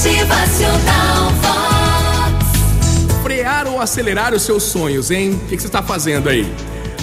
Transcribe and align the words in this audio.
Motivacional 0.00 1.30
Vox. 1.42 3.22
Frear 3.22 3.66
ou 3.66 3.78
acelerar 3.78 4.32
os 4.32 4.40
seus 4.40 4.62
sonhos, 4.62 5.10
hein? 5.10 5.32
O 5.32 5.46
que 5.46 5.56
que 5.56 5.60
você 5.60 5.68
está 5.68 5.82
fazendo 5.82 6.30
aí? 6.30 6.50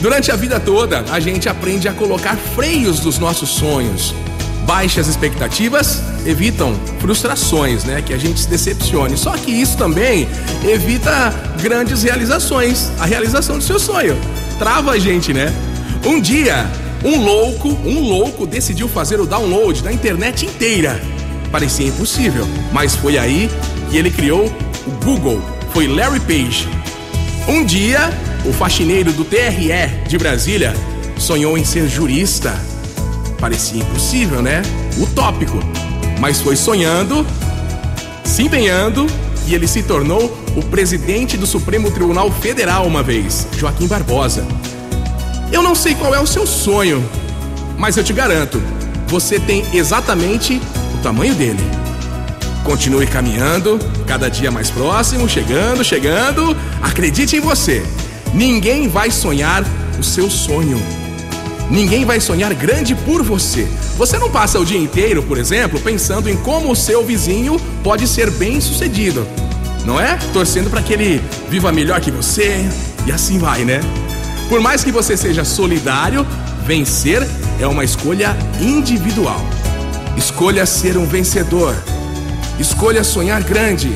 Durante 0.02 0.32
a 0.32 0.36
vida 0.36 0.60
toda, 0.60 1.06
a 1.12 1.20
gente 1.20 1.48
aprende 1.48 1.88
a 1.88 1.94
colocar 1.94 2.36
freios 2.36 3.02
nos 3.06 3.20
nossos 3.20 3.50
sonhos. 3.50 4.16
Baixas 4.66 5.08
expectativas 5.08 6.02
evitam 6.26 6.76
frustrações, 7.00 7.84
né? 7.84 8.02
Que 8.02 8.16
a 8.16 8.18
gente 8.18 8.40
se 8.40 8.50
decepcione. 8.50 9.16
Só 9.16 9.38
que 9.38 9.52
isso 9.52 9.78
também 9.78 10.28
evita 10.68 11.32
grandes 11.62 12.02
realizações, 12.02 12.92
a 13.00 13.06
realização 13.06 13.60
do 13.60 13.64
seu 13.64 13.78
sonho. 13.78 14.18
Trava 14.58 14.94
a 14.94 14.98
gente, 14.98 15.36
né? 15.36 15.54
Um 16.04 16.20
dia, 16.20 16.66
um 17.06 17.24
louco, 17.24 17.70
um 17.70 18.00
louco 18.00 18.48
decidiu 18.48 18.90
fazer 18.90 19.20
o 19.20 19.28
download 19.28 19.84
da 19.84 19.94
internet 19.94 20.48
inteira. 20.48 21.00
Parecia 21.52 21.88
impossível, 21.88 22.48
mas 22.72 22.96
foi 22.96 23.18
aí 23.18 23.50
que 23.90 23.98
ele 23.98 24.12
criou 24.12 24.46
o 24.86 24.92
Google. 25.04 25.42
Foi 25.74 25.88
Larry 25.88 26.20
Page. 26.20 26.68
Um 27.48 27.64
dia, 27.64 28.10
o 28.46 28.52
faxineiro 28.52 29.12
do 29.14 29.24
TRE 29.24 29.72
de 30.08 30.18
Brasília 30.18 30.74
sonhou 31.18 31.58
em 31.58 31.64
ser 31.64 31.88
jurista. 31.88 32.54
Parecia 33.40 33.82
impossível, 33.82 34.42
né? 34.42 34.62
Utópico. 34.98 35.60
Mas 36.20 36.42
foi 36.42 36.56
sonhando, 36.56 37.26
se 38.24 38.44
empenhando 38.44 39.08
e 39.48 39.56
ele 39.56 39.68
se 39.68 39.82
tornou 39.84 40.36
o 40.56 40.62
presidente 40.64 41.38
do 41.38 41.48
Supremo 41.48 41.90
Tribunal 41.92 42.30
Federal 42.32 42.86
uma 42.86 43.02
vez, 43.02 43.48
Joaquim 43.58 43.88
Barbosa. 43.88 44.46
Eu 45.52 45.64
não 45.64 45.74
sei 45.74 45.96
qual 45.96 46.14
é 46.14 46.20
o 46.20 46.28
seu 46.28 46.46
sonho, 46.46 47.08
mas 47.78 47.96
eu 47.96 48.04
te 48.04 48.12
garanto, 48.12 48.62
você 49.08 49.40
tem 49.40 49.64
exatamente 49.74 50.62
o 50.94 50.98
tamanho 51.00 51.36
dele. 51.36 51.64
Continue 52.64 53.08
caminhando, 53.08 53.80
cada 54.06 54.30
dia 54.30 54.52
mais 54.52 54.70
próximo, 54.70 55.28
chegando, 55.30 55.84
chegando. 55.84 56.56
Acredite 56.82 57.38
em 57.38 57.40
você. 57.40 57.84
Ninguém 58.34 58.88
vai 58.90 59.10
sonhar 59.10 59.64
o 59.98 60.04
seu 60.04 60.30
sonho. 60.30 60.82
Ninguém 61.70 62.06
vai 62.06 62.20
sonhar 62.20 62.54
grande 62.54 62.96
por 62.96 63.22
você. 63.24 63.68
Você 63.98 64.18
não 64.18 64.30
passa 64.30 64.60
o 64.60 64.66
dia 64.66 64.78
inteiro, 64.78 65.24
por 65.24 65.38
exemplo, 65.38 65.80
pensando 65.80 66.30
em 66.30 66.38
como 66.38 66.72
o 66.72 66.76
seu 66.76 67.04
vizinho 67.04 67.60
pode 67.84 68.08
ser 68.08 68.32
bem 68.32 68.62
sucedido. 68.62 69.28
Não 69.86 70.00
é? 70.00 70.18
Torcendo 70.34 70.70
para 70.70 70.82
que 70.82 70.94
ele 70.94 71.22
viva 71.50 71.72
melhor 71.72 72.00
que 72.02 72.12
você 72.12 72.66
e 73.06 73.12
assim 73.12 73.38
vai, 73.38 73.64
né? 73.64 73.80
Por 74.50 74.60
mais 74.62 74.84
que 74.84 74.92
você 74.92 75.18
seja 75.18 75.44
solidário, 75.44 76.26
vencer 76.66 77.26
é 77.60 77.68
uma 77.68 77.84
escolha 77.84 78.36
individual. 78.62 79.42
Escolha 80.18 80.66
ser 80.66 80.98
um 80.98 81.06
vencedor. 81.06 81.76
Escolha 82.60 83.04
sonhar 83.04 83.44
grande. 83.44 83.96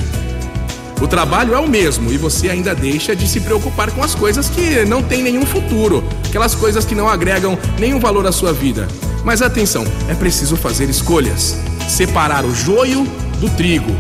O 1.02 1.08
trabalho 1.08 1.56
é 1.56 1.60
o 1.60 1.68
mesmo 1.68 2.12
e 2.12 2.18
você 2.18 2.48
ainda 2.48 2.76
deixa 2.76 3.16
de 3.16 3.28
se 3.28 3.40
preocupar 3.40 3.90
com 3.90 4.04
as 4.04 4.14
coisas 4.14 4.48
que 4.48 4.86
não 4.86 5.02
têm 5.02 5.24
nenhum 5.24 5.48
futuro, 5.48 6.04
aquelas 6.24 6.54
coisas 6.54 6.86
que 6.86 6.94
não 6.94 7.10
agregam 7.10 7.58
nenhum 7.80 8.00
valor 8.00 8.28
à 8.28 8.32
sua 8.32 8.54
vida. 8.54 8.88
Mas 9.26 9.42
atenção, 9.42 9.84
é 10.08 10.14
preciso 10.14 10.56
fazer 10.56 10.88
escolhas, 10.92 11.58
separar 11.90 12.46
o 12.46 12.54
joio 12.54 13.04
do 13.40 13.50
trigo, 13.50 13.92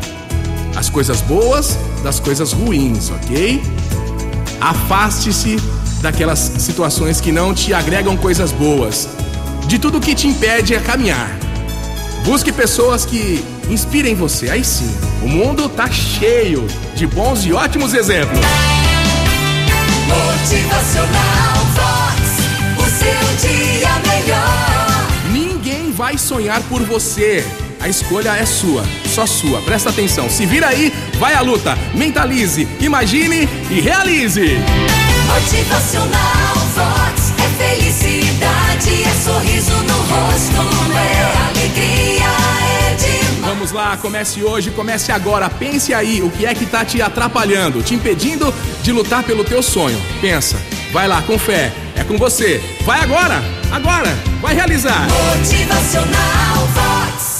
as 0.75 0.91
coisas 0.91 1.21
boas 1.21 1.75
das 2.03 2.19
coisas 2.19 2.53
ruins, 2.53 3.09
ok? 3.09 3.63
Afaste-se 4.61 5.57
daquelas 6.03 6.37
situações 6.59 7.19
que 7.19 7.31
não 7.31 7.51
te 7.51 7.73
agregam 7.73 8.15
coisas 8.15 8.51
boas, 8.51 9.09
de 9.65 9.79
tudo 9.79 9.99
que 9.99 10.13
te 10.13 10.27
impede 10.27 10.75
a 10.75 10.79
caminhar. 10.79 11.40
Busque 12.23 12.51
pessoas 12.51 13.03
que 13.03 13.43
inspirem 13.69 14.13
você. 14.15 14.49
Aí 14.49 14.63
sim, 14.63 14.95
o 15.21 15.27
mundo 15.27 15.67
tá 15.67 15.89
cheio 15.89 16.67
de 16.95 17.07
bons 17.07 17.45
e 17.45 17.51
ótimos 17.51 17.93
exemplos. 17.93 18.39
Motivacional 20.07 21.65
Vox. 21.75 22.21
O 22.77 22.89
seu 22.89 23.49
dia 23.49 23.89
melhor. 24.07 25.07
Ninguém 25.31 25.91
vai 25.91 26.17
sonhar 26.17 26.61
por 26.63 26.83
você. 26.83 27.45
A 27.79 27.89
escolha 27.89 28.35
é 28.35 28.45
sua, 28.45 28.83
só 29.07 29.25
sua. 29.25 29.59
Presta 29.63 29.89
atenção. 29.89 30.29
Se 30.29 30.45
vira 30.45 30.67
aí, 30.67 30.93
vai 31.17 31.33
à 31.33 31.41
luta. 31.41 31.75
Mentalize, 31.95 32.67
imagine 32.79 33.49
e 33.71 33.81
realize. 33.81 34.57
Motivacional 35.27 36.50
Lá, 43.71 43.97
comece 43.97 44.43
hoje, 44.43 44.69
comece 44.71 45.11
agora. 45.11 45.49
Pense 45.49 45.93
aí 45.93 46.21
o 46.21 46.29
que 46.29 46.45
é 46.45 46.53
que 46.53 46.65
tá 46.65 46.83
te 46.83 47.01
atrapalhando, 47.01 47.81
te 47.81 47.95
impedindo 47.95 48.53
de 48.83 48.91
lutar 48.91 49.23
pelo 49.23 49.43
teu 49.43 49.63
sonho. 49.63 49.99
Pensa, 50.19 50.57
vai 50.91 51.07
lá 51.07 51.21
com 51.21 51.37
fé, 51.37 51.71
é 51.95 52.03
com 52.03 52.17
você. 52.17 52.61
Vai 52.83 52.99
agora, 52.99 53.41
agora, 53.71 54.09
vai 54.41 54.53
realizar. 54.53 55.07
Motivacional 55.09 56.67
Vox. 56.73 57.30